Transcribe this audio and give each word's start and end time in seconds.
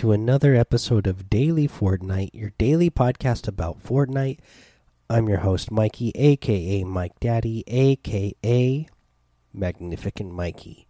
to 0.00 0.12
another 0.12 0.54
episode 0.54 1.06
of 1.06 1.28
Daily 1.28 1.68
Fortnite, 1.68 2.30
your 2.32 2.54
daily 2.56 2.88
podcast 2.88 3.46
about 3.46 3.84
Fortnite. 3.84 4.38
I'm 5.10 5.28
your 5.28 5.40
host, 5.40 5.70
Mikey, 5.70 6.10
aka 6.14 6.84
Mike 6.84 7.20
Daddy, 7.20 7.64
aka 7.66 8.88
Magnificent 9.52 10.32
Mikey. 10.32 10.86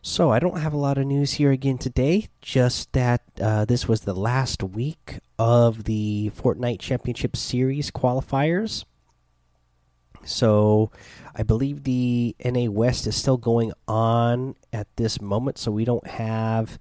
So, 0.00 0.30
I 0.30 0.38
don't 0.38 0.58
have 0.58 0.72
a 0.72 0.78
lot 0.78 0.96
of 0.96 1.04
news 1.04 1.34
here 1.34 1.50
again 1.50 1.76
today, 1.76 2.28
just 2.40 2.90
that 2.94 3.20
uh, 3.38 3.66
this 3.66 3.86
was 3.86 4.00
the 4.00 4.14
last 4.14 4.62
week 4.62 5.18
of 5.38 5.84
the 5.84 6.32
Fortnite 6.34 6.80
Championship 6.80 7.36
Series 7.36 7.90
qualifiers. 7.90 8.86
So, 10.24 10.90
I 11.36 11.42
believe 11.42 11.84
the 11.84 12.34
NA 12.42 12.70
West 12.70 13.06
is 13.06 13.16
still 13.16 13.36
going 13.36 13.74
on 13.86 14.54
at 14.72 14.86
this 14.96 15.20
moment, 15.20 15.58
so 15.58 15.70
we 15.70 15.84
don't 15.84 16.06
have 16.06 16.78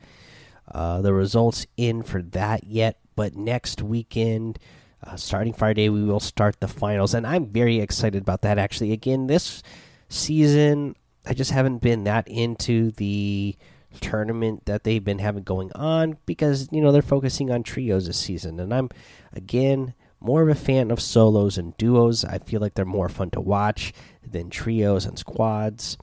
uh, 0.74 1.02
the 1.02 1.14
results 1.14 1.66
in 1.78 2.04
for 2.04 2.22
that 2.22 2.66
yet. 2.66 2.98
But 3.16 3.36
next 3.36 3.82
weekend, 3.82 4.60
uh, 5.06 5.16
starting 5.16 5.54
Friday, 5.54 5.90
we 5.90 6.04
will 6.04 6.20
start 6.20 6.60
the 6.60 6.68
finals, 6.68 7.14
and 7.14 7.26
I'm 7.26 7.48
very 7.48 7.80
excited 7.80 8.22
about 8.22 8.42
that. 8.44 8.58
Actually, 8.58 8.92
again, 8.92 9.28
this 9.28 9.64
season, 10.10 10.96
I 11.26 11.34
just 11.34 11.52
haven't 11.52 11.80
been 11.80 12.04
that 12.06 12.28
into 12.28 12.92
the 12.92 13.56
tournament 14.00 14.66
that 14.66 14.84
they've 14.84 15.04
been 15.04 15.20
having 15.20 15.44
going 15.44 15.72
on 15.74 16.18
because 16.26 16.70
you 16.72 16.80
know 16.80 16.92
they're 16.92 17.02
focusing 17.02 17.52
on 17.52 17.64
trios 17.64 18.08
this 18.08 18.18
season, 18.18 18.60
and 18.60 18.74
I'm 18.74 18.90
again 19.34 19.94
more 20.20 20.44
of 20.44 20.50
a 20.50 20.56
fan 20.56 20.92
of 20.92 21.02
solos 21.02 21.58
and 21.58 21.76
duos. 21.78 22.24
I 22.24 22.38
feel 22.38 22.62
like 22.62 22.76
they're 22.76 22.86
more 22.86 23.10
fun 23.10 23.32
to 23.32 23.42
watch 23.42 23.94
than 24.26 24.50
trios 24.50 25.06
and 25.06 25.18
squads. 25.18 25.98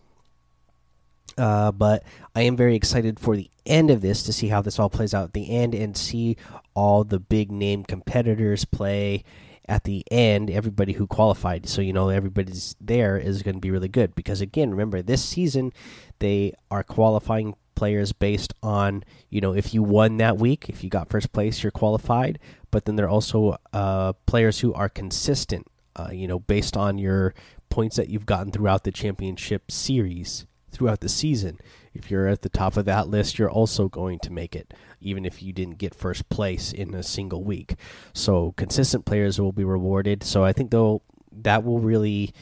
Uh, 1.38 1.70
but 1.70 2.02
I 2.34 2.42
am 2.42 2.56
very 2.56 2.74
excited 2.74 3.20
for 3.20 3.36
the 3.36 3.50
end 3.64 3.90
of 3.90 4.00
this 4.00 4.22
to 4.24 4.32
see 4.32 4.48
how 4.48 4.60
this 4.60 4.78
all 4.78 4.90
plays 4.90 5.14
out 5.14 5.24
at 5.24 5.32
the 5.34 5.50
end 5.50 5.74
and 5.74 5.96
see 5.96 6.36
all 6.74 7.04
the 7.04 7.20
big 7.20 7.52
name 7.52 7.84
competitors 7.84 8.64
play 8.64 9.22
at 9.68 9.84
the 9.84 10.04
end. 10.10 10.50
Everybody 10.50 10.94
who 10.94 11.06
qualified, 11.06 11.68
so 11.68 11.80
you 11.80 11.92
know 11.92 12.08
everybody's 12.08 12.74
there 12.80 13.16
is 13.16 13.42
going 13.42 13.54
to 13.54 13.60
be 13.60 13.70
really 13.70 13.88
good 13.88 14.14
because 14.14 14.40
again, 14.40 14.70
remember 14.70 15.00
this 15.00 15.24
season 15.24 15.72
they 16.18 16.54
are 16.70 16.82
qualifying 16.82 17.54
players 17.74 18.12
based 18.12 18.52
on 18.60 19.04
you 19.30 19.40
know 19.40 19.54
if 19.54 19.72
you 19.72 19.82
won 19.82 20.16
that 20.16 20.38
week, 20.38 20.68
if 20.68 20.82
you 20.82 20.90
got 20.90 21.08
first 21.08 21.32
place, 21.32 21.62
you're 21.62 21.70
qualified. 21.70 22.38
But 22.70 22.84
then 22.84 22.96
they're 22.96 23.08
also 23.08 23.56
uh, 23.72 24.12
players 24.26 24.60
who 24.60 24.74
are 24.74 24.88
consistent, 24.88 25.66
uh, 25.96 26.10
you 26.12 26.26
know, 26.26 26.40
based 26.40 26.76
on 26.76 26.98
your 26.98 27.34
points 27.70 27.96
that 27.96 28.08
you've 28.08 28.26
gotten 28.26 28.50
throughout 28.50 28.84
the 28.84 28.90
championship 28.90 29.70
series 29.70 30.46
throughout 30.70 31.00
the 31.00 31.08
season. 31.08 31.58
If 31.94 32.10
you're 32.10 32.28
at 32.28 32.42
the 32.42 32.48
top 32.48 32.76
of 32.76 32.84
that 32.84 33.08
list, 33.08 33.38
you're 33.38 33.50
also 33.50 33.88
going 33.88 34.18
to 34.20 34.32
make 34.32 34.54
it, 34.54 34.74
even 35.00 35.24
if 35.24 35.42
you 35.42 35.52
didn't 35.52 35.78
get 35.78 35.94
first 35.94 36.28
place 36.28 36.72
in 36.72 36.94
a 36.94 37.02
single 37.02 37.42
week. 37.42 37.74
So 38.12 38.52
consistent 38.56 39.04
players 39.04 39.40
will 39.40 39.52
be 39.52 39.64
rewarded. 39.64 40.22
So 40.22 40.44
I 40.44 40.52
think 40.52 40.70
though 40.70 41.02
that 41.32 41.64
will 41.64 41.80
really 41.80 42.32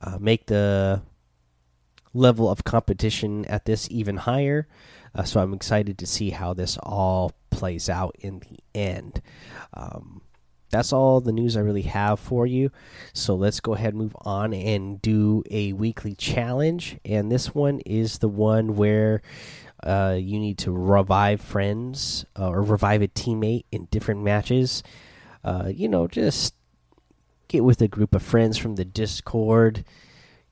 uh, 0.00 0.18
make 0.20 0.46
the 0.46 1.02
level 2.12 2.50
of 2.50 2.64
competition 2.64 3.44
at 3.46 3.64
this 3.64 3.88
even 3.90 4.18
higher. 4.18 4.66
Uh, 5.14 5.24
so 5.24 5.40
I'm 5.40 5.54
excited 5.54 5.98
to 5.98 6.06
see 6.06 6.30
how 6.30 6.54
this 6.54 6.78
all 6.82 7.32
plays 7.50 7.88
out 7.88 8.16
in 8.20 8.40
the 8.40 8.58
end. 8.74 9.22
Um, 9.72 10.22
that's 10.74 10.92
all 10.92 11.20
the 11.20 11.30
news 11.30 11.56
I 11.56 11.60
really 11.60 11.82
have 11.82 12.18
for 12.18 12.48
you. 12.48 12.72
So 13.12 13.36
let's 13.36 13.60
go 13.60 13.74
ahead 13.74 13.94
and 13.94 13.98
move 13.98 14.16
on 14.22 14.52
and 14.52 15.00
do 15.00 15.44
a 15.48 15.72
weekly 15.72 16.16
challenge. 16.16 16.98
And 17.04 17.30
this 17.30 17.54
one 17.54 17.78
is 17.86 18.18
the 18.18 18.28
one 18.28 18.74
where 18.74 19.22
uh, 19.84 20.16
you 20.18 20.40
need 20.40 20.58
to 20.58 20.72
revive 20.72 21.40
friends 21.40 22.24
uh, 22.36 22.48
or 22.48 22.60
revive 22.60 23.02
a 23.02 23.08
teammate 23.08 23.66
in 23.70 23.84
different 23.92 24.22
matches. 24.22 24.82
Uh, 25.44 25.70
you 25.72 25.88
know, 25.88 26.08
just 26.08 26.54
get 27.46 27.62
with 27.62 27.80
a 27.80 27.86
group 27.86 28.12
of 28.12 28.22
friends 28.24 28.58
from 28.58 28.74
the 28.74 28.84
Discord. 28.84 29.84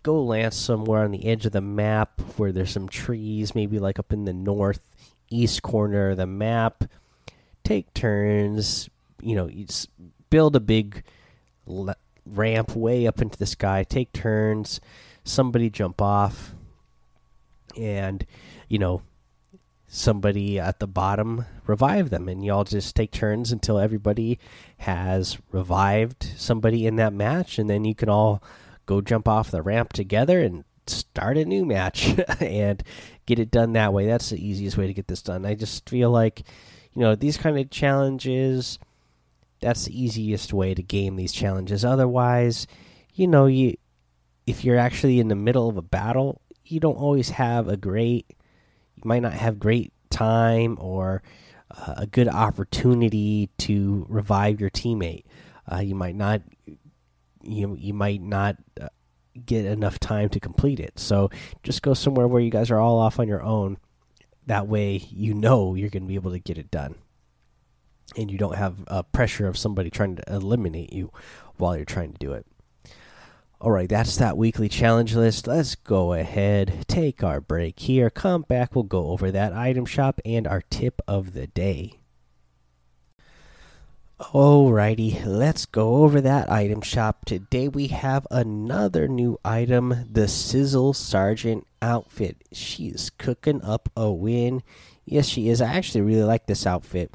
Go 0.04 0.22
land 0.22 0.54
somewhere 0.54 1.02
on 1.02 1.10
the 1.10 1.26
edge 1.26 1.46
of 1.46 1.52
the 1.52 1.60
map 1.60 2.20
where 2.36 2.52
there's 2.52 2.70
some 2.70 2.88
trees, 2.88 3.56
maybe 3.56 3.80
like 3.80 3.98
up 3.98 4.12
in 4.12 4.24
the 4.24 4.32
northeast 4.32 5.62
corner 5.62 6.10
of 6.10 6.18
the 6.18 6.28
map. 6.28 6.84
Take 7.64 7.92
turns, 7.92 8.88
you 9.22 9.36
know, 9.36 9.50
build 10.30 10.56
a 10.56 10.60
big 10.60 11.04
ramp 12.26 12.74
way 12.74 13.06
up 13.06 13.20
into 13.22 13.38
the 13.38 13.46
sky, 13.46 13.84
take 13.84 14.12
turns, 14.12 14.80
somebody 15.24 15.70
jump 15.70 16.02
off, 16.02 16.54
and 17.76 18.26
you 18.68 18.78
know, 18.78 19.02
somebody 19.86 20.58
at 20.58 20.80
the 20.80 20.86
bottom 20.86 21.44
revive 21.66 22.10
them, 22.10 22.28
and 22.28 22.44
y'all 22.44 22.64
just 22.64 22.96
take 22.96 23.10
turns 23.10 23.52
until 23.52 23.78
everybody 23.78 24.38
has 24.78 25.38
revived 25.50 26.32
somebody 26.36 26.86
in 26.86 26.96
that 26.96 27.12
match, 27.12 27.58
and 27.58 27.68
then 27.68 27.84
you 27.84 27.94
can 27.94 28.08
all 28.08 28.42
go 28.86 29.00
jump 29.00 29.28
off 29.28 29.50
the 29.50 29.62
ramp 29.62 29.92
together 29.92 30.40
and 30.40 30.64
start 30.86 31.36
a 31.36 31.44
new 31.44 31.64
match 31.64 32.18
and 32.40 32.82
get 33.26 33.38
it 33.38 33.50
done 33.50 33.72
that 33.74 33.92
way. 33.92 34.06
That's 34.06 34.30
the 34.30 34.44
easiest 34.44 34.76
way 34.76 34.86
to 34.86 34.94
get 34.94 35.06
this 35.08 35.22
done. 35.22 35.46
I 35.46 35.54
just 35.54 35.88
feel 35.88 36.10
like, 36.10 36.42
you 36.94 37.02
know, 37.02 37.14
these 37.14 37.36
kind 37.36 37.58
of 37.58 37.70
challenges 37.70 38.78
that's 39.62 39.86
the 39.86 40.02
easiest 40.02 40.52
way 40.52 40.74
to 40.74 40.82
game 40.82 41.16
these 41.16 41.32
challenges. 41.32 41.84
Otherwise, 41.84 42.66
you 43.14 43.26
know, 43.26 43.46
you 43.46 43.76
if 44.46 44.64
you're 44.64 44.78
actually 44.78 45.20
in 45.20 45.28
the 45.28 45.36
middle 45.36 45.68
of 45.68 45.76
a 45.76 45.82
battle, 45.82 46.40
you 46.64 46.80
don't 46.80 46.96
always 46.96 47.30
have 47.30 47.68
a 47.68 47.76
great 47.76 48.26
you 48.96 49.02
might 49.04 49.22
not 49.22 49.32
have 49.32 49.58
great 49.58 49.92
time 50.10 50.76
or 50.80 51.22
uh, 51.70 51.94
a 51.98 52.06
good 52.06 52.28
opportunity 52.28 53.48
to 53.58 54.04
revive 54.08 54.60
your 54.60 54.70
teammate. 54.70 55.24
Uh, 55.70 55.78
you 55.78 55.94
might 55.94 56.16
not 56.16 56.42
you 57.42 57.76
you 57.78 57.94
might 57.94 58.20
not 58.20 58.56
uh, 58.80 58.88
get 59.46 59.64
enough 59.64 59.98
time 59.98 60.28
to 60.28 60.40
complete 60.40 60.80
it. 60.80 60.98
So 60.98 61.30
just 61.62 61.82
go 61.82 61.94
somewhere 61.94 62.26
where 62.26 62.42
you 62.42 62.50
guys 62.50 62.70
are 62.70 62.78
all 62.78 62.98
off 62.98 63.18
on 63.18 63.28
your 63.28 63.42
own. 63.42 63.78
That 64.46 64.66
way, 64.66 64.96
you 65.08 65.34
know 65.34 65.76
you're 65.76 65.88
going 65.88 66.02
to 66.02 66.08
be 66.08 66.16
able 66.16 66.32
to 66.32 66.40
get 66.40 66.58
it 66.58 66.70
done 66.70 66.96
and 68.16 68.30
you 68.30 68.38
don't 68.38 68.56
have 68.56 68.76
uh, 68.88 69.02
pressure 69.02 69.46
of 69.46 69.58
somebody 69.58 69.90
trying 69.90 70.16
to 70.16 70.32
eliminate 70.32 70.92
you 70.92 71.10
while 71.56 71.76
you're 71.76 71.84
trying 71.84 72.12
to 72.12 72.18
do 72.18 72.32
it. 72.32 72.46
All 73.60 73.70
right, 73.70 73.88
that's 73.88 74.16
that 74.16 74.36
weekly 74.36 74.68
challenge 74.68 75.14
list. 75.14 75.46
Let's 75.46 75.76
go 75.76 76.14
ahead, 76.14 76.84
take 76.88 77.22
our 77.22 77.40
break 77.40 77.78
here, 77.78 78.10
come 78.10 78.42
back, 78.42 78.74
we'll 78.74 78.82
go 78.82 79.08
over 79.08 79.30
that 79.30 79.52
item 79.52 79.86
shop 79.86 80.20
and 80.24 80.48
our 80.48 80.62
tip 80.62 81.00
of 81.06 81.32
the 81.32 81.46
day. 81.46 82.00
Alrighty, 84.18 85.24
let's 85.24 85.66
go 85.66 85.96
over 85.96 86.20
that 86.20 86.50
item 86.50 86.80
shop. 86.80 87.24
Today 87.24 87.68
we 87.68 87.88
have 87.88 88.26
another 88.30 89.06
new 89.06 89.38
item 89.44 90.06
the 90.10 90.26
Sizzle 90.26 90.92
Sergeant 90.92 91.66
outfit. 91.80 92.36
She's 92.52 93.10
cooking 93.10 93.62
up 93.62 93.88
a 93.96 94.10
win. 94.12 94.62
Yes, 95.04 95.26
she 95.26 95.48
is. 95.48 95.60
I 95.60 95.72
actually 95.72 96.02
really 96.02 96.22
like 96.22 96.46
this 96.46 96.66
outfit 96.66 97.12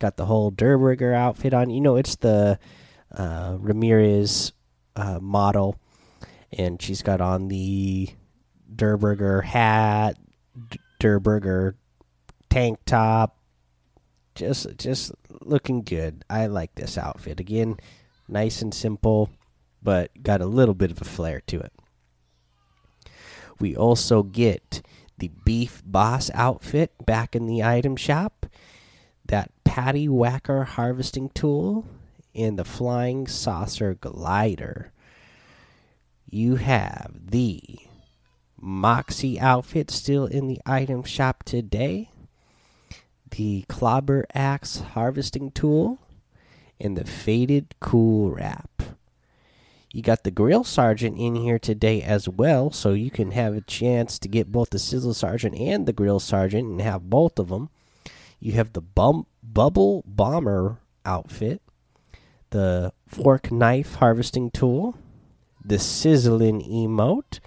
got 0.00 0.16
the 0.16 0.26
whole 0.26 0.50
Durr 0.50 0.78
Burger 0.78 1.14
outfit 1.14 1.54
on. 1.54 1.70
You 1.70 1.80
know, 1.80 1.96
it's 1.96 2.16
the 2.16 2.58
uh, 3.12 3.56
Ramirez 3.60 4.52
uh, 4.96 5.20
model, 5.20 5.78
and 6.52 6.82
she's 6.82 7.02
got 7.02 7.20
on 7.20 7.46
the 7.46 8.08
Durr 8.74 8.96
Burger 8.96 9.42
hat, 9.42 10.18
Durr 10.98 11.20
Burger 11.20 11.76
tank 12.48 12.78
top. 12.86 13.36
Just, 14.34 14.78
just 14.78 15.12
looking 15.42 15.82
good. 15.82 16.24
I 16.30 16.46
like 16.46 16.74
this 16.74 16.96
outfit. 16.96 17.40
Again, 17.40 17.76
nice 18.26 18.62
and 18.62 18.72
simple, 18.72 19.28
but 19.82 20.10
got 20.22 20.40
a 20.40 20.46
little 20.46 20.74
bit 20.74 20.90
of 20.90 21.00
a 21.00 21.04
flair 21.04 21.42
to 21.48 21.60
it. 21.60 21.72
We 23.58 23.76
also 23.76 24.22
get 24.22 24.82
the 25.18 25.30
Beef 25.44 25.82
Boss 25.84 26.30
outfit 26.32 26.92
back 27.04 27.36
in 27.36 27.46
the 27.46 27.62
item 27.62 27.96
shop 27.96 28.46
patty 29.70 30.08
whacker 30.08 30.64
harvesting 30.64 31.28
tool 31.28 31.86
and 32.34 32.58
the 32.58 32.64
flying 32.64 33.28
saucer 33.28 33.94
glider. 33.94 34.90
You 36.28 36.56
have 36.56 37.12
the 37.30 37.62
Moxie 38.60 39.38
outfit 39.38 39.88
still 39.88 40.26
in 40.26 40.48
the 40.48 40.60
item 40.66 41.04
shop 41.04 41.44
today, 41.44 42.10
the 43.30 43.64
Clobber 43.68 44.26
Axe 44.34 44.80
harvesting 44.80 45.52
tool, 45.52 46.00
and 46.80 46.96
the 46.96 47.04
Faded 47.04 47.76
Cool 47.78 48.32
Wrap. 48.32 48.82
You 49.92 50.02
got 50.02 50.24
the 50.24 50.32
Grill 50.32 50.64
Sergeant 50.64 51.16
in 51.16 51.36
here 51.36 51.60
today 51.60 52.02
as 52.02 52.28
well, 52.28 52.72
so 52.72 52.92
you 52.92 53.12
can 53.12 53.30
have 53.30 53.54
a 53.54 53.60
chance 53.60 54.18
to 54.18 54.26
get 54.26 54.50
both 54.50 54.70
the 54.70 54.80
Sizzle 54.80 55.14
Sergeant 55.14 55.54
and 55.54 55.86
the 55.86 55.92
Grill 55.92 56.18
Sergeant 56.18 56.66
and 56.66 56.80
have 56.80 57.08
both 57.08 57.38
of 57.38 57.50
them. 57.50 57.70
You 58.40 58.52
have 58.52 58.72
the 58.72 58.80
bump, 58.80 59.28
Bubble 59.42 60.02
Bomber 60.06 60.78
outfit, 61.04 61.62
the 62.50 62.92
fork 63.06 63.52
knife 63.52 63.96
harvesting 63.96 64.50
tool, 64.50 64.96
the 65.64 65.78
sizzling 65.78 66.62
emote. 66.62 67.38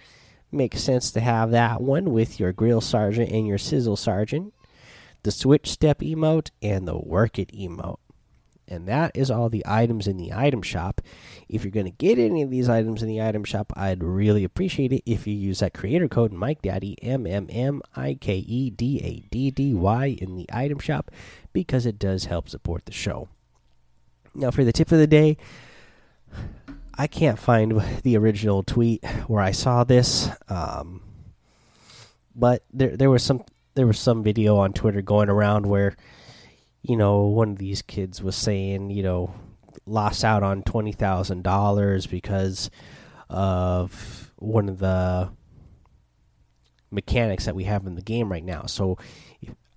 Makes 0.51 0.83
sense 0.83 1.09
to 1.11 1.19
have 1.19 1.49
that 1.49 1.81
one 1.81 2.11
with 2.13 2.39
your 2.39 2.53
grill 2.53 2.79
sergeant 2.79 3.31
and 3.31 3.47
your 3.47 3.57
sizzle 3.57 3.95
sergeant. 3.97 4.53
the 5.23 5.31
switch 5.31 5.71
step 5.71 5.99
emote, 5.99 6.51
and 6.61 6.87
the 6.87 6.97
work 6.97 7.39
it 7.39 7.51
emote. 7.53 7.97
And 8.73 8.87
that 8.87 9.11
is 9.13 9.29
all 9.31 9.49
the 9.49 9.63
items 9.65 10.07
in 10.07 10.17
the 10.17 10.33
item 10.33 10.61
shop. 10.61 10.99
If 11.47 11.63
you're 11.63 11.71
going 11.71 11.85
to 11.85 11.91
get 11.91 12.17
any 12.17 12.41
of 12.41 12.49
these 12.49 12.67
items 12.67 13.01
in 13.01 13.07
the 13.07 13.21
item 13.21 13.43
shop, 13.43 13.71
I'd 13.75 14.03
really 14.03 14.43
appreciate 14.43 14.91
it 14.91 15.03
if 15.05 15.27
you 15.27 15.35
use 15.35 15.59
that 15.59 15.73
creator 15.73 16.07
code 16.07 16.33
Mike 16.33 16.61
Daddy 16.61 16.97
M 17.01 17.27
M 17.27 17.47
M 17.49 17.81
I 17.95 18.17
K 18.19 18.37
E 18.37 18.69
D 18.71 18.99
A 19.03 19.29
D 19.29 19.51
D 19.51 19.73
Y 19.73 20.17
in 20.19 20.35
the 20.35 20.49
item 20.51 20.79
shop 20.79 21.11
because 21.53 21.85
it 21.85 21.99
does 21.99 22.25
help 22.25 22.49
support 22.49 22.85
the 22.85 22.91
show. 22.91 23.29
Now, 24.35 24.49
for 24.49 24.63
the 24.63 24.73
tip 24.73 24.91
of 24.91 24.97
the 24.97 25.07
day, 25.07 25.37
I 26.95 27.07
can't 27.07 27.39
find 27.39 27.79
the 28.03 28.17
original 28.17 28.63
tweet 28.63 29.05
where 29.27 29.41
I 29.41 29.51
saw 29.51 29.83
this, 29.83 30.29
um, 30.49 31.01
but 32.35 32.63
there 32.73 32.97
there 32.97 33.11
was 33.11 33.23
some 33.23 33.43
there 33.75 33.87
was 33.87 33.99
some 33.99 34.23
video 34.23 34.57
on 34.57 34.73
Twitter 34.73 35.01
going 35.01 35.29
around 35.29 35.65
where 35.65 35.95
you 36.83 36.97
know, 36.97 37.21
one 37.21 37.51
of 37.51 37.57
these 37.57 37.81
kids 37.81 38.21
was 38.21 38.35
saying, 38.35 38.89
you 38.89 39.03
know, 39.03 39.33
lost 39.85 40.23
out 40.23 40.43
on 40.43 40.63
twenty 40.63 40.91
thousand 40.91 41.43
dollars 41.43 42.05
because 42.05 42.69
of 43.29 44.31
one 44.35 44.69
of 44.69 44.79
the 44.79 45.29
mechanics 46.91 47.45
that 47.45 47.55
we 47.55 47.63
have 47.63 47.87
in 47.87 47.95
the 47.95 48.01
game 48.01 48.31
right 48.31 48.43
now. 48.43 48.65
So, 48.65 48.97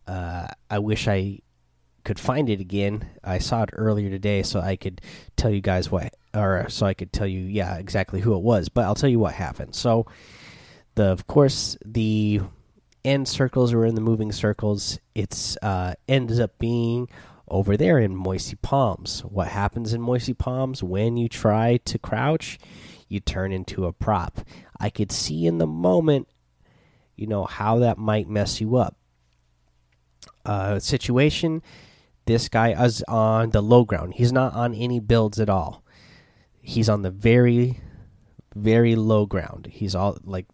uh, 0.06 0.48
I 0.70 0.78
wish 0.80 1.08
I 1.08 1.40
could 2.04 2.18
find 2.20 2.50
it 2.50 2.60
again. 2.60 3.08
I 3.24 3.38
saw 3.38 3.62
it 3.62 3.70
earlier 3.72 4.10
today, 4.10 4.42
so 4.42 4.60
I 4.60 4.76
could 4.76 5.00
tell 5.36 5.50
you 5.50 5.60
guys 5.60 5.90
what, 5.90 6.14
or 6.34 6.66
so 6.68 6.86
I 6.86 6.94
could 6.94 7.12
tell 7.12 7.26
you, 7.26 7.40
yeah, 7.40 7.76
exactly 7.78 8.20
who 8.20 8.34
it 8.34 8.42
was. 8.42 8.68
But 8.68 8.84
I'll 8.84 8.94
tell 8.94 9.10
you 9.10 9.18
what 9.18 9.34
happened. 9.34 9.74
So, 9.74 10.06
the 10.96 11.04
of 11.04 11.26
course 11.26 11.76
the 11.84 12.40
end 13.06 13.28
circles 13.28 13.72
or 13.72 13.86
in 13.86 13.94
the 13.94 14.00
moving 14.00 14.32
circles, 14.32 14.98
it's 15.14 15.56
uh, 15.62 15.94
ends 16.08 16.38
up 16.38 16.58
being 16.58 17.08
over 17.48 17.76
there 17.76 17.98
in 17.98 18.14
Moisty 18.14 18.56
Palms. 18.56 19.20
What 19.20 19.48
happens 19.48 19.94
in 19.94 20.00
Moisty 20.00 20.34
Palms 20.34 20.82
when 20.82 21.16
you 21.16 21.28
try 21.28 21.78
to 21.84 21.98
crouch? 21.98 22.58
You 23.08 23.20
turn 23.20 23.52
into 23.52 23.86
a 23.86 23.92
prop. 23.92 24.40
I 24.80 24.90
could 24.90 25.12
see 25.12 25.46
in 25.46 25.58
the 25.58 25.66
moment, 25.66 26.28
you 27.14 27.26
know, 27.26 27.44
how 27.44 27.78
that 27.78 27.98
might 27.98 28.28
mess 28.28 28.60
you 28.60 28.76
up. 28.76 28.96
Uh, 30.44 30.78
situation 30.78 31.62
this 32.26 32.48
guy 32.48 32.72
is 32.84 33.02
on 33.08 33.50
the 33.50 33.62
low 33.62 33.84
ground. 33.84 34.14
He's 34.14 34.32
not 34.32 34.52
on 34.52 34.74
any 34.74 35.00
builds 35.00 35.40
at 35.40 35.48
all. 35.48 35.84
He's 36.60 36.88
on 36.88 37.02
the 37.02 37.10
very, 37.10 37.80
very 38.54 38.96
low 38.96 39.26
ground. 39.26 39.68
He's 39.70 39.94
all 39.94 40.18
like 40.24 40.46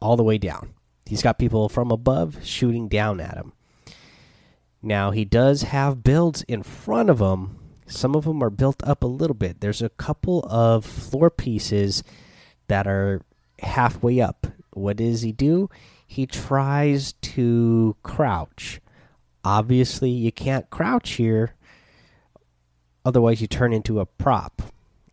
all 0.00 0.16
the 0.16 0.22
way 0.22 0.38
down. 0.38 0.72
He's 1.06 1.22
got 1.22 1.38
people 1.38 1.68
from 1.68 1.90
above 1.90 2.44
shooting 2.44 2.88
down 2.88 3.20
at 3.20 3.36
him. 3.36 3.52
Now, 4.82 5.10
he 5.10 5.24
does 5.24 5.62
have 5.62 6.02
builds 6.02 6.42
in 6.42 6.62
front 6.62 7.10
of 7.10 7.20
him. 7.20 7.58
Some 7.86 8.14
of 8.14 8.24
them 8.24 8.42
are 8.42 8.50
built 8.50 8.82
up 8.84 9.02
a 9.02 9.08
little 9.08 9.34
bit. 9.34 9.60
There's 9.60 9.82
a 9.82 9.88
couple 9.88 10.44
of 10.50 10.84
floor 10.84 11.30
pieces 11.30 12.02
that 12.68 12.86
are 12.86 13.22
halfway 13.60 14.20
up. 14.20 14.48
What 14.72 14.96
does 14.96 15.22
he 15.22 15.32
do? 15.32 15.70
He 16.06 16.26
tries 16.26 17.12
to 17.14 17.96
crouch. 18.02 18.80
Obviously, 19.44 20.10
you 20.10 20.32
can't 20.32 20.68
crouch 20.70 21.12
here. 21.12 21.54
Otherwise, 23.04 23.40
you 23.40 23.46
turn 23.46 23.72
into 23.72 24.00
a 24.00 24.06
prop. 24.06 24.62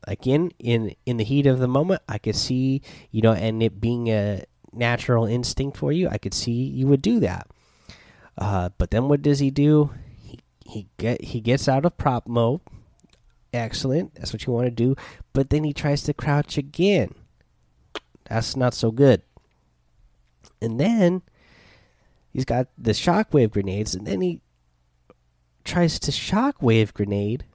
Again, 0.06 0.52
in 0.60 0.96
in 1.06 1.18
the 1.18 1.24
heat 1.24 1.46
of 1.46 1.60
the 1.60 1.68
moment, 1.68 2.02
I 2.10 2.18
could 2.18 2.36
see, 2.36 2.82
you 3.12 3.22
know, 3.22 3.34
and 3.34 3.62
it 3.64 3.80
being 3.80 4.10
a 4.10 4.44
natural 4.76 5.26
instinct 5.26 5.78
for 5.78 5.92
you, 5.92 6.10
I 6.10 6.18
could 6.18 6.34
see 6.34 6.52
you 6.52 6.88
would 6.88 7.02
do 7.02 7.20
that. 7.20 7.48
Uh, 8.38 8.70
but 8.78 8.92
then 8.92 9.08
what 9.08 9.22
does 9.22 9.40
he 9.40 9.52
do? 9.52 9.92
He 10.20 10.40
he 10.66 10.88
get 10.98 11.24
he 11.24 11.40
gets 11.40 11.68
out 11.68 11.86
of 11.86 11.98
prop 11.98 12.28
mode. 12.28 12.62
Excellent. 13.54 14.16
That's 14.16 14.34
what 14.34 14.46
you 14.46 14.54
want 14.54 14.66
to 14.66 14.72
do. 14.72 14.96
But 15.34 15.50
then 15.50 15.64
he 15.64 15.74
tries 15.74 16.02
to 16.04 16.14
crouch 16.14 16.58
again. 16.58 17.14
That's 18.26 18.56
not 18.56 18.74
so 18.74 18.90
good. 18.90 19.22
And 20.62 20.80
then 20.80 21.22
he's 22.32 22.46
got 22.46 22.68
the 22.78 22.92
shockwave 22.92 23.52
grenades, 23.52 23.94
and 23.94 24.08
then 24.08 24.22
he 24.22 24.42
tries 25.64 26.00
to 26.00 26.12
shockwave 26.12 26.94
grenade 26.94 27.46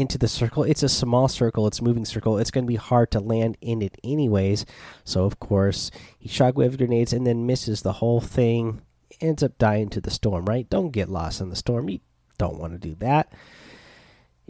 into 0.00 0.18
the 0.18 0.28
circle. 0.28 0.64
It's 0.64 0.82
a 0.82 0.88
small 0.88 1.28
circle, 1.28 1.66
it's 1.66 1.82
moving 1.82 2.04
circle. 2.04 2.38
It's 2.38 2.50
going 2.50 2.64
to 2.64 2.68
be 2.68 2.76
hard 2.76 3.10
to 3.12 3.20
land 3.20 3.58
in 3.60 3.82
it 3.82 3.98
anyways. 4.02 4.64
So 5.04 5.24
of 5.24 5.38
course, 5.38 5.90
he 6.18 6.28
shockwave 6.28 6.78
grenades 6.78 7.12
and 7.12 7.26
then 7.26 7.46
misses 7.46 7.82
the 7.82 7.92
whole 7.94 8.20
thing. 8.20 8.80
Ends 9.20 9.42
up 9.42 9.58
dying 9.58 9.88
to 9.90 10.00
the 10.00 10.10
storm, 10.10 10.46
right? 10.46 10.68
Don't 10.70 10.90
get 10.90 11.08
lost 11.08 11.40
in 11.40 11.50
the 11.50 11.56
storm. 11.56 11.88
You 11.88 12.00
don't 12.38 12.58
want 12.58 12.72
to 12.72 12.78
do 12.78 12.94
that. 12.96 13.32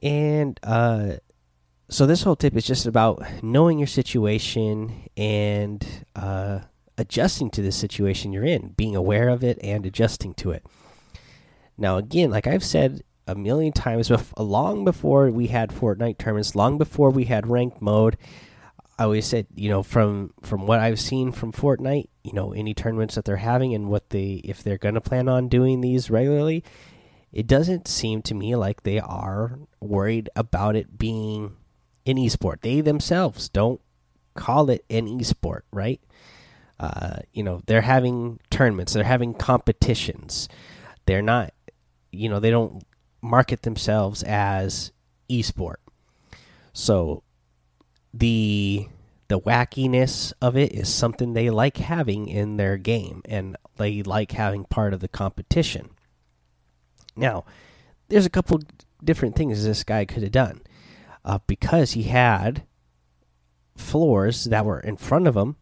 And 0.02 0.58
uh 0.62 1.14
so 1.88 2.06
this 2.06 2.22
whole 2.22 2.36
tip 2.36 2.54
is 2.56 2.64
just 2.64 2.86
about 2.86 3.20
knowing 3.42 3.78
your 3.78 3.88
situation 3.88 5.08
and 5.16 5.84
uh 6.14 6.60
adjusting 6.96 7.50
to 7.50 7.62
the 7.62 7.72
situation 7.72 8.32
you're 8.32 8.44
in, 8.44 8.74
being 8.76 8.94
aware 8.94 9.28
of 9.28 9.42
it 9.42 9.58
and 9.62 9.84
adjusting 9.84 10.34
to 10.34 10.52
it. 10.52 10.64
Now, 11.76 11.96
again, 11.96 12.30
like 12.30 12.46
I've 12.46 12.62
said 12.62 13.02
a 13.30 13.34
million 13.34 13.72
times 13.72 14.10
long 14.36 14.84
before 14.84 15.30
we 15.30 15.46
had 15.46 15.70
Fortnite 15.70 16.18
tournaments, 16.18 16.54
long 16.54 16.78
before 16.78 17.10
we 17.10 17.24
had 17.24 17.46
ranked 17.46 17.80
mode. 17.80 18.16
I 18.98 19.04
always 19.04 19.26
said, 19.26 19.46
you 19.54 19.70
know, 19.70 19.82
from 19.82 20.34
from 20.42 20.66
what 20.66 20.80
I've 20.80 21.00
seen 21.00 21.32
from 21.32 21.52
Fortnite, 21.52 22.08
you 22.22 22.32
know, 22.34 22.52
any 22.52 22.74
tournaments 22.74 23.14
that 23.14 23.24
they're 23.24 23.36
having 23.36 23.74
and 23.74 23.88
what 23.88 24.10
they 24.10 24.42
if 24.44 24.62
they're 24.62 24.78
going 24.78 24.94
to 24.94 25.00
plan 25.00 25.28
on 25.28 25.48
doing 25.48 25.80
these 25.80 26.10
regularly, 26.10 26.64
it 27.32 27.46
doesn't 27.46 27.88
seem 27.88 28.20
to 28.22 28.34
me 28.34 28.56
like 28.56 28.82
they 28.82 28.98
are 28.98 29.58
worried 29.80 30.28
about 30.36 30.76
it 30.76 30.98
being 30.98 31.56
an 32.06 32.16
esport. 32.16 32.60
They 32.60 32.80
themselves 32.80 33.48
don't 33.48 33.80
call 34.34 34.68
it 34.68 34.84
an 34.90 35.06
esport, 35.18 35.62
right? 35.72 36.00
Uh, 36.78 37.20
you 37.32 37.42
know, 37.42 37.62
they're 37.66 37.82
having 37.82 38.40
tournaments, 38.50 38.92
they're 38.92 39.04
having 39.04 39.34
competitions. 39.34 40.48
They're 41.06 41.22
not, 41.22 41.52
you 42.10 42.28
know, 42.28 42.40
they 42.40 42.50
don't 42.50 42.82
market 43.22 43.62
themselves 43.62 44.22
as 44.22 44.92
esport. 45.28 45.76
So 46.72 47.22
the 48.12 48.88
the 49.28 49.40
wackiness 49.40 50.32
of 50.42 50.56
it 50.56 50.72
is 50.72 50.92
something 50.92 51.32
they 51.32 51.50
like 51.50 51.76
having 51.76 52.26
in 52.26 52.56
their 52.56 52.76
game 52.76 53.22
and 53.26 53.56
they 53.76 54.02
like 54.02 54.32
having 54.32 54.64
part 54.64 54.92
of 54.92 54.98
the 54.98 55.08
competition. 55.08 55.90
Now, 57.14 57.44
there's 58.08 58.26
a 58.26 58.30
couple 58.30 58.60
different 59.04 59.36
things 59.36 59.64
this 59.64 59.84
guy 59.84 60.04
could 60.04 60.24
have 60.24 60.32
done. 60.32 60.62
Uh, 61.24 61.38
because 61.46 61.92
he 61.92 62.04
had 62.04 62.64
floors 63.76 64.44
that 64.44 64.64
were 64.64 64.80
in 64.80 64.96
front 64.96 65.28
of 65.28 65.36
him 65.36 65.56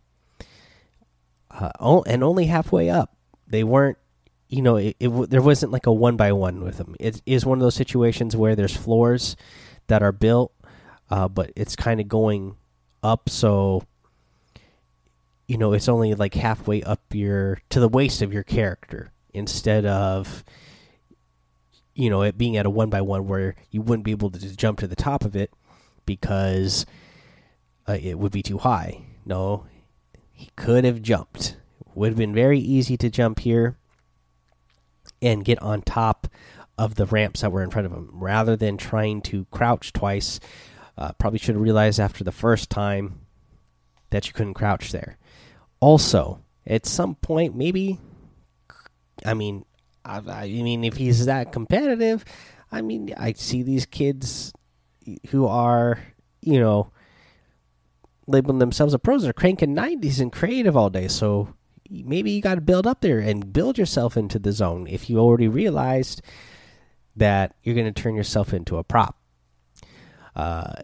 uh, 1.50 2.02
and 2.06 2.22
only 2.22 2.46
halfway 2.46 2.88
up. 2.88 3.16
They 3.46 3.64
weren't 3.64 3.98
you 4.48 4.62
know, 4.62 4.76
it, 4.76 4.96
it, 4.98 5.30
there 5.30 5.42
wasn't 5.42 5.72
like 5.72 5.86
a 5.86 5.92
one 5.92 6.16
by 6.16 6.32
one 6.32 6.62
with 6.64 6.78
them. 6.78 6.96
It 6.98 7.20
is 7.26 7.44
one 7.44 7.58
of 7.58 7.62
those 7.62 7.74
situations 7.74 8.36
where 8.36 8.56
there's 8.56 8.76
floors 8.76 9.36
that 9.88 10.02
are 10.02 10.12
built, 10.12 10.52
uh, 11.10 11.28
but 11.28 11.52
it's 11.54 11.76
kind 11.76 12.00
of 12.00 12.08
going 12.08 12.56
up, 13.02 13.28
so 13.28 13.84
you 15.46 15.56
know 15.56 15.72
it's 15.72 15.88
only 15.88 16.14
like 16.14 16.34
halfway 16.34 16.82
up 16.82 17.00
your 17.12 17.60
to 17.70 17.80
the 17.80 17.88
waist 17.88 18.20
of 18.20 18.32
your 18.32 18.42
character 18.42 19.10
instead 19.32 19.86
of 19.86 20.44
you 21.94 22.10
know 22.10 22.22
it 22.22 22.36
being 22.36 22.56
at 22.56 22.66
a 22.66 22.70
one 22.70 22.90
by 22.90 23.00
one 23.00 23.26
where 23.26 23.54
you 23.70 23.80
wouldn't 23.80 24.04
be 24.04 24.10
able 24.10 24.30
to 24.30 24.38
just 24.38 24.58
jump 24.58 24.78
to 24.78 24.86
the 24.86 24.96
top 24.96 25.24
of 25.24 25.34
it 25.36 25.50
because 26.04 26.84
uh, 27.86 27.98
it 28.00 28.18
would 28.18 28.32
be 28.32 28.42
too 28.42 28.58
high. 28.58 29.02
No, 29.24 29.66
he 30.32 30.50
could 30.56 30.84
have 30.84 31.02
jumped. 31.02 31.56
Would 31.94 32.10
have 32.10 32.18
been 32.18 32.34
very 32.34 32.58
easy 32.58 32.96
to 32.96 33.10
jump 33.10 33.40
here 33.40 33.76
and 35.20 35.44
get 35.44 35.60
on 35.62 35.82
top 35.82 36.28
of 36.76 36.94
the 36.94 37.06
ramps 37.06 37.40
that 37.40 37.50
were 37.50 37.62
in 37.62 37.70
front 37.70 37.86
of 37.86 37.92
him 37.92 38.08
rather 38.12 38.56
than 38.56 38.76
trying 38.76 39.20
to 39.22 39.46
crouch 39.50 39.92
twice. 39.92 40.38
Uh, 40.96 41.12
probably 41.12 41.38
should 41.38 41.54
have 41.54 41.62
realized 41.62 42.00
after 42.00 42.24
the 42.24 42.32
first 42.32 42.70
time 42.70 43.20
that 44.10 44.26
you 44.26 44.32
couldn't 44.32 44.54
crouch 44.54 44.90
there. 44.92 45.16
Also, 45.80 46.40
at 46.66 46.86
some 46.86 47.14
point, 47.16 47.54
maybe, 47.54 47.98
I 49.24 49.34
mean, 49.34 49.64
I, 50.04 50.18
I 50.18 50.48
mean, 50.48 50.84
if 50.84 50.96
he's 50.96 51.26
that 51.26 51.52
competitive, 51.52 52.24
I 52.72 52.82
mean, 52.82 53.14
I 53.16 53.32
see 53.32 53.62
these 53.62 53.86
kids 53.86 54.52
who 55.30 55.46
are, 55.46 56.00
you 56.40 56.60
know, 56.60 56.90
labeling 58.26 58.58
themselves 58.58 58.94
a 58.94 58.98
pros 58.98 59.24
are 59.24 59.32
cranking 59.32 59.74
90s 59.74 60.20
and 60.20 60.32
creative 60.32 60.76
all 60.76 60.90
day. 60.90 61.08
So 61.08 61.54
maybe 61.90 62.30
you 62.30 62.40
got 62.40 62.56
to 62.56 62.60
build 62.60 62.86
up 62.86 63.00
there 63.00 63.18
and 63.18 63.52
build 63.52 63.78
yourself 63.78 64.16
into 64.16 64.38
the 64.38 64.52
zone 64.52 64.86
if 64.88 65.08
you 65.08 65.18
already 65.18 65.48
realized 65.48 66.22
that 67.16 67.54
you're 67.62 67.74
going 67.74 67.92
to 67.92 68.02
turn 68.02 68.14
yourself 68.14 68.52
into 68.52 68.76
a 68.76 68.84
prop. 68.84 69.16
Uh, 70.36 70.74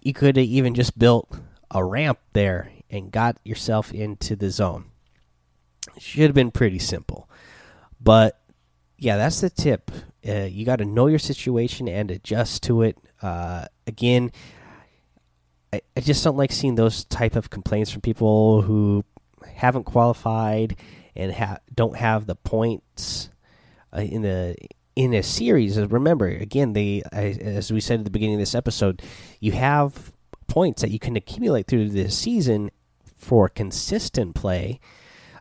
you 0.00 0.12
could 0.12 0.36
have 0.36 0.46
even 0.46 0.74
just 0.74 0.98
built 0.98 1.38
a 1.70 1.84
ramp 1.84 2.18
there 2.32 2.72
and 2.90 3.12
got 3.12 3.38
yourself 3.44 3.92
into 3.92 4.34
the 4.36 4.50
zone. 4.50 4.86
Should 5.98 6.22
have 6.22 6.34
been 6.34 6.50
pretty 6.50 6.78
simple. 6.78 7.28
But 8.00 8.40
yeah, 8.98 9.16
that's 9.16 9.40
the 9.40 9.50
tip. 9.50 9.90
Uh, 10.26 10.48
you 10.50 10.64
got 10.64 10.76
to 10.76 10.84
know 10.84 11.06
your 11.06 11.18
situation 11.18 11.88
and 11.88 12.10
adjust 12.10 12.62
to 12.64 12.82
it. 12.82 12.98
Uh, 13.20 13.66
again, 13.86 14.32
I, 15.72 15.80
I 15.96 16.00
just 16.00 16.22
don't 16.22 16.36
like 16.36 16.52
seeing 16.52 16.74
those 16.74 17.04
type 17.04 17.36
of 17.36 17.50
complaints 17.50 17.90
from 17.90 18.00
people 18.00 18.62
who 18.62 19.04
haven't 19.54 19.84
qualified 19.84 20.76
and 21.14 21.32
ha 21.32 21.58
don't 21.74 21.96
have 21.96 22.26
the 22.26 22.34
points 22.34 23.30
uh, 23.96 24.00
in 24.00 24.22
the 24.22 24.56
in 24.94 25.14
a 25.14 25.22
series. 25.22 25.78
Remember, 25.78 26.26
again, 26.26 26.72
they 26.72 27.02
as 27.12 27.72
we 27.72 27.80
said 27.80 28.00
at 28.00 28.04
the 28.04 28.10
beginning 28.10 28.36
of 28.36 28.40
this 28.40 28.54
episode, 28.54 29.02
you 29.40 29.52
have 29.52 30.12
points 30.48 30.82
that 30.82 30.90
you 30.90 30.98
can 30.98 31.16
accumulate 31.16 31.66
through 31.66 31.88
the 31.88 32.10
season 32.10 32.70
for 33.16 33.48
consistent 33.48 34.34
play 34.34 34.80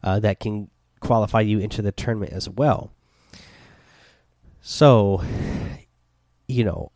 uh, 0.03 0.19
that 0.19 0.39
can 0.39 0.69
qualify 0.99 1.41
you 1.41 1.59
into 1.59 1.81
the 1.81 1.91
tournament 1.91 2.31
as 2.31 2.47
well. 2.47 2.91
So, 4.61 5.23
you 6.47 6.63
know, 6.63 6.91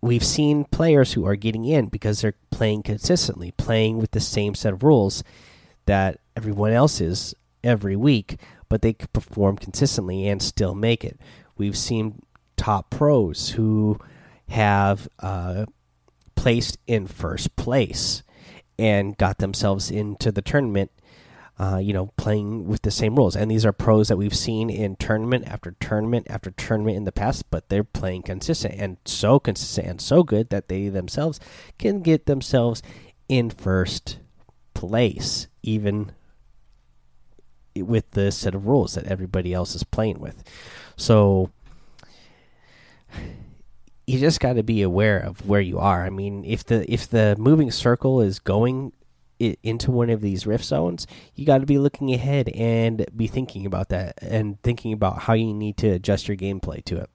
we've 0.00 0.24
seen 0.24 0.64
players 0.64 1.12
who 1.12 1.26
are 1.26 1.36
getting 1.36 1.64
in 1.64 1.86
because 1.86 2.22
they're 2.22 2.34
playing 2.50 2.82
consistently, 2.82 3.52
playing 3.52 3.98
with 3.98 4.12
the 4.12 4.20
same 4.20 4.54
set 4.54 4.72
of 4.72 4.82
rules 4.82 5.22
that 5.86 6.20
everyone 6.36 6.72
else 6.72 7.00
is 7.00 7.34
every 7.64 7.96
week, 7.96 8.38
but 8.68 8.82
they 8.82 8.92
perform 8.92 9.56
consistently 9.56 10.28
and 10.28 10.42
still 10.42 10.74
make 10.74 11.04
it. 11.04 11.18
We've 11.56 11.76
seen 11.76 12.22
top 12.56 12.90
pros 12.90 13.50
who 13.50 13.98
have 14.48 15.08
uh, 15.20 15.66
placed 16.34 16.78
in 16.86 17.06
first 17.06 17.56
place 17.56 18.22
and 18.78 19.16
got 19.16 19.38
themselves 19.38 19.90
into 19.90 20.30
the 20.30 20.42
tournament 20.42 20.90
uh, 21.58 21.78
you 21.78 21.92
know, 21.92 22.12
playing 22.16 22.66
with 22.66 22.82
the 22.82 22.90
same 22.90 23.16
rules. 23.16 23.34
And 23.34 23.50
these 23.50 23.64
are 23.64 23.72
pros 23.72 24.08
that 24.08 24.18
we've 24.18 24.36
seen 24.36 24.68
in 24.68 24.96
tournament 24.96 25.46
after 25.48 25.74
tournament 25.80 26.26
after 26.28 26.50
tournament 26.50 26.96
in 26.96 27.04
the 27.04 27.12
past, 27.12 27.50
but 27.50 27.68
they're 27.68 27.84
playing 27.84 28.22
consistent 28.22 28.74
and 28.76 28.98
so 29.06 29.38
consistent 29.38 29.86
and 29.86 30.00
so 30.00 30.22
good 30.22 30.50
that 30.50 30.68
they 30.68 30.88
themselves 30.88 31.40
can 31.78 32.02
get 32.02 32.26
themselves 32.26 32.82
in 33.28 33.48
first 33.48 34.18
place, 34.76 35.48
even 35.62 36.12
with 37.74 38.10
the 38.12 38.30
set 38.30 38.54
of 38.54 38.66
rules 38.66 38.94
that 38.94 39.06
everybody 39.06 39.52
else 39.52 39.74
is 39.74 39.82
playing 39.82 40.20
with. 40.20 40.44
So 40.96 41.50
you 44.06 44.18
just 44.20 44.38
got 44.38 44.52
to 44.52 44.62
be 44.62 44.82
aware 44.82 45.18
of 45.18 45.46
where 45.46 45.60
you 45.60 45.78
are. 45.78 46.04
I 46.04 46.10
mean, 46.10 46.44
if 46.44 46.64
the 46.64 46.90
if 46.92 47.08
the 47.08 47.34
moving 47.38 47.70
circle 47.70 48.20
is 48.20 48.38
going 48.38 48.92
into 49.38 49.90
one 49.90 50.10
of 50.10 50.20
these 50.20 50.46
rift 50.46 50.64
zones, 50.64 51.06
you 51.34 51.44
got 51.44 51.58
to 51.58 51.66
be 51.66 51.78
looking 51.78 52.12
ahead 52.12 52.48
and 52.50 53.04
be 53.14 53.26
thinking 53.26 53.66
about 53.66 53.88
that 53.88 54.14
and 54.22 54.62
thinking 54.62 54.92
about 54.92 55.20
how 55.20 55.32
you 55.32 55.52
need 55.52 55.76
to 55.78 55.88
adjust 55.88 56.28
your 56.28 56.36
gameplay 56.36 56.84
to 56.84 56.98
it. 56.98 57.10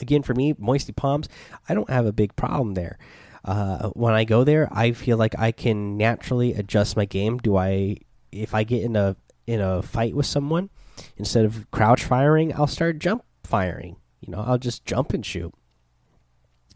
Again, 0.00 0.22
for 0.22 0.34
me, 0.34 0.54
Moisty 0.58 0.92
Palms, 0.92 1.28
I 1.68 1.74
don't 1.74 1.90
have 1.90 2.06
a 2.06 2.12
big 2.12 2.34
problem 2.36 2.74
there. 2.74 2.98
Uh, 3.44 3.88
when 3.90 4.14
I 4.14 4.24
go 4.24 4.44
there, 4.44 4.68
I 4.70 4.92
feel 4.92 5.16
like 5.16 5.38
I 5.38 5.52
can 5.52 5.96
naturally 5.96 6.54
adjust 6.54 6.96
my 6.96 7.04
game. 7.04 7.38
Do 7.38 7.56
I, 7.56 7.96
if 8.32 8.54
I 8.54 8.64
get 8.64 8.82
in 8.82 8.96
a 8.96 9.16
in 9.46 9.60
a 9.60 9.82
fight 9.82 10.14
with 10.14 10.26
someone, 10.26 10.70
instead 11.16 11.44
of 11.44 11.70
crouch 11.70 12.04
firing, 12.04 12.54
I'll 12.54 12.66
start 12.66 12.98
jump 12.98 13.24
firing. 13.44 13.96
You 14.20 14.32
know, 14.32 14.44
I'll 14.46 14.58
just 14.58 14.84
jump 14.84 15.12
and 15.12 15.24
shoot 15.24 15.52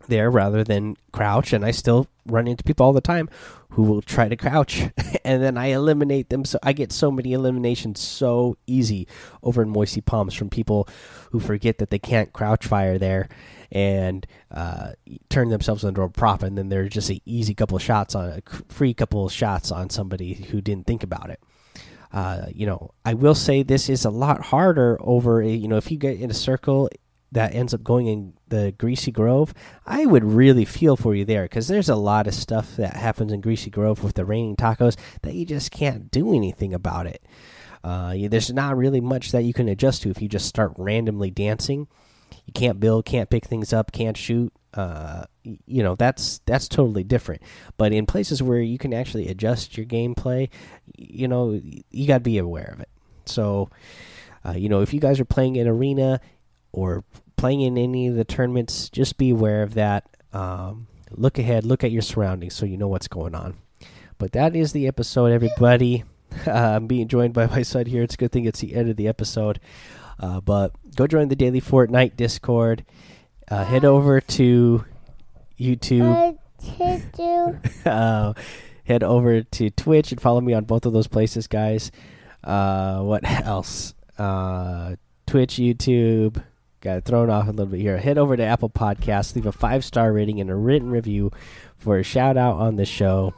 there 0.08 0.30
rather 0.30 0.64
than 0.64 0.96
crouch 1.12 1.52
and 1.52 1.64
I 1.64 1.70
still 1.70 2.06
run 2.26 2.46
into 2.46 2.64
people 2.64 2.86
all 2.86 2.92
the 2.92 3.00
time 3.00 3.28
who 3.70 3.82
will 3.82 4.02
try 4.02 4.28
to 4.28 4.36
crouch 4.36 4.82
and 5.24 5.42
then 5.42 5.56
I 5.56 5.66
eliminate 5.66 6.30
them 6.30 6.44
so 6.44 6.58
I 6.62 6.72
get 6.72 6.92
so 6.92 7.10
many 7.10 7.32
eliminations 7.32 8.00
so 8.00 8.56
easy 8.66 9.08
over 9.42 9.62
in 9.62 9.70
Moisty 9.70 10.00
Palms 10.00 10.34
from 10.34 10.50
people 10.50 10.88
who 11.32 11.40
forget 11.40 11.78
that 11.78 11.90
they 11.90 11.98
can't 11.98 12.32
crouch 12.32 12.66
fire 12.66 12.98
there 12.98 13.28
and 13.74 14.26
uh, 14.50 14.92
turn 15.28 15.50
themselves 15.50 15.84
into 15.84 16.00
a 16.00 16.08
prop 16.08 16.42
and 16.42 16.56
then 16.56 16.68
there's 16.68 16.92
just 16.92 17.10
an 17.10 17.18
easy 17.26 17.54
couple 17.54 17.76
of 17.76 17.82
shots 17.82 18.14
on 18.14 18.30
a 18.30 18.42
free 18.68 18.94
couple 18.94 19.26
of 19.26 19.32
shots 19.32 19.70
on 19.70 19.90
somebody 19.90 20.34
who 20.34 20.60
didn't 20.60 20.86
think 20.86 21.02
about 21.02 21.28
it 21.28 21.40
uh, 22.14 22.46
you 22.54 22.64
know, 22.64 22.92
I 23.04 23.14
will 23.14 23.34
say 23.34 23.64
this 23.64 23.88
is 23.88 24.04
a 24.04 24.10
lot 24.10 24.40
harder 24.40 24.96
over. 25.00 25.42
A, 25.42 25.48
you 25.48 25.66
know, 25.66 25.76
if 25.76 25.90
you 25.90 25.98
get 25.98 26.20
in 26.20 26.30
a 26.30 26.34
circle 26.34 26.88
that 27.32 27.52
ends 27.52 27.74
up 27.74 27.82
going 27.82 28.06
in 28.06 28.34
the 28.46 28.72
Greasy 28.78 29.10
Grove, 29.10 29.52
I 29.84 30.06
would 30.06 30.22
really 30.22 30.64
feel 30.64 30.96
for 30.96 31.16
you 31.16 31.24
there 31.24 31.42
because 31.42 31.66
there's 31.66 31.88
a 31.88 31.96
lot 31.96 32.28
of 32.28 32.34
stuff 32.34 32.76
that 32.76 32.94
happens 32.94 33.32
in 33.32 33.40
Greasy 33.40 33.68
Grove 33.68 34.04
with 34.04 34.14
the 34.14 34.24
raining 34.24 34.54
tacos 34.54 34.96
that 35.22 35.34
you 35.34 35.44
just 35.44 35.72
can't 35.72 36.08
do 36.12 36.32
anything 36.32 36.72
about 36.72 37.08
it. 37.08 37.20
Uh, 37.82 38.14
there's 38.28 38.52
not 38.52 38.76
really 38.76 39.00
much 39.00 39.32
that 39.32 39.42
you 39.42 39.52
can 39.52 39.68
adjust 39.68 40.02
to 40.02 40.10
if 40.10 40.22
you 40.22 40.28
just 40.28 40.46
start 40.46 40.72
randomly 40.78 41.32
dancing. 41.32 41.88
Can't 42.54 42.80
build, 42.80 43.04
can't 43.04 43.30
pick 43.30 43.46
things 43.46 43.72
up, 43.72 43.92
can't 43.92 44.16
shoot. 44.16 44.52
Uh, 44.72 45.24
you 45.44 45.82
know 45.82 45.94
that's 45.94 46.40
that's 46.46 46.68
totally 46.68 47.04
different. 47.04 47.42
But 47.76 47.92
in 47.92 48.06
places 48.06 48.42
where 48.42 48.60
you 48.60 48.78
can 48.78 48.92
actually 48.92 49.28
adjust 49.28 49.76
your 49.76 49.86
gameplay, 49.86 50.48
you 50.96 51.28
know 51.28 51.60
you 51.90 52.06
got 52.06 52.18
to 52.18 52.20
be 52.20 52.38
aware 52.38 52.70
of 52.72 52.80
it. 52.80 52.88
So, 53.26 53.70
uh, 54.44 54.52
you 54.52 54.68
know, 54.68 54.80
if 54.80 54.92
you 54.92 55.00
guys 55.00 55.20
are 55.20 55.24
playing 55.24 55.56
in 55.56 55.68
arena 55.68 56.20
or 56.72 57.04
playing 57.36 57.62
in 57.62 57.78
any 57.78 58.08
of 58.08 58.16
the 58.16 58.24
tournaments, 58.24 58.88
just 58.90 59.16
be 59.16 59.30
aware 59.30 59.62
of 59.62 59.74
that. 59.74 60.08
Um, 60.32 60.88
look 61.10 61.38
ahead, 61.38 61.64
look 61.64 61.84
at 61.84 61.92
your 61.92 62.02
surroundings 62.02 62.54
so 62.54 62.66
you 62.66 62.76
know 62.76 62.88
what's 62.88 63.08
going 63.08 63.34
on. 63.34 63.56
But 64.18 64.32
that 64.32 64.56
is 64.56 64.72
the 64.72 64.86
episode, 64.86 65.32
everybody. 65.32 66.04
Uh, 66.46 66.50
I'm 66.52 66.86
being 66.86 67.08
joined 67.08 67.34
by 67.34 67.46
my 67.46 67.62
son 67.62 67.86
here. 67.86 68.02
It's 68.02 68.14
a 68.14 68.18
good 68.18 68.32
thing 68.32 68.44
it's 68.44 68.60
the 68.60 68.74
end 68.74 68.90
of 68.90 68.96
the 68.96 69.08
episode. 69.08 69.60
Uh, 70.18 70.40
but 70.40 70.72
go 70.96 71.06
join 71.06 71.28
the 71.28 71.36
Daily 71.36 71.60
Fortnite 71.60 72.16
Discord. 72.16 72.84
Uh, 73.48 73.64
head 73.64 73.84
over 73.84 74.20
to 74.20 74.84
YouTube. 75.58 76.38
uh, 77.86 78.32
head 78.84 79.02
over 79.02 79.42
to 79.42 79.70
Twitch 79.70 80.12
and 80.12 80.20
follow 80.20 80.40
me 80.40 80.54
on 80.54 80.64
both 80.64 80.86
of 80.86 80.92
those 80.92 81.06
places, 81.06 81.46
guys. 81.46 81.90
Uh, 82.42 83.00
what 83.00 83.24
else? 83.24 83.94
Uh, 84.18 84.96
Twitch, 85.26 85.54
YouTube. 85.54 86.42
Got 86.80 87.04
thrown 87.04 87.30
off 87.30 87.46
a 87.48 87.50
little 87.50 87.66
bit 87.66 87.80
here. 87.80 87.96
Head 87.96 88.18
over 88.18 88.36
to 88.36 88.42
Apple 88.42 88.68
Podcasts, 88.68 89.34
leave 89.34 89.46
a 89.46 89.52
five 89.52 89.84
star 89.84 90.12
rating 90.12 90.40
and 90.40 90.50
a 90.50 90.54
written 90.54 90.90
review 90.90 91.30
for 91.78 91.98
a 91.98 92.02
shout 92.02 92.36
out 92.36 92.56
on 92.56 92.76
the 92.76 92.84
show. 92.84 93.32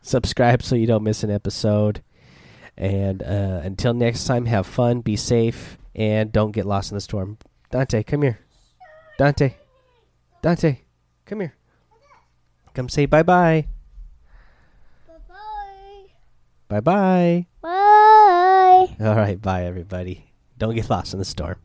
Subscribe 0.00 0.62
so 0.62 0.74
you 0.74 0.86
don't 0.86 1.02
miss 1.02 1.22
an 1.22 1.30
episode. 1.30 2.02
And 2.76 3.22
uh, 3.22 3.60
until 3.62 3.94
next 3.94 4.24
time, 4.24 4.46
have 4.46 4.66
fun, 4.66 5.00
be 5.00 5.16
safe, 5.16 5.78
and 5.94 6.32
don't 6.32 6.52
get 6.52 6.66
lost 6.66 6.90
in 6.90 6.96
the 6.96 7.00
storm. 7.00 7.38
Dante, 7.70 8.02
come 8.02 8.22
here. 8.22 8.38
Dante. 9.18 9.54
Dante, 10.42 10.78
come 11.24 11.40
here. 11.40 11.54
Come 12.74 12.88
say 12.88 13.06
bye 13.06 13.22
bye. 13.22 13.66
Bye 16.68 16.80
bye. 16.80 17.46
Bye. 17.60 18.96
All 19.00 19.14
right, 19.16 19.40
bye, 19.40 19.64
everybody. 19.64 20.24
Don't 20.58 20.74
get 20.74 20.90
lost 20.90 21.12
in 21.12 21.18
the 21.18 21.24
storm. 21.24 21.56